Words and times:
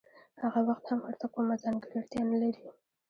هغه 0.43 0.59
وخت 0.67 0.85
هم 0.89 0.99
ورته 1.03 1.25
کومه 1.33 1.55
ځانګړې 1.63 1.93
اړتیا 1.99 2.21
نلري 2.31 2.63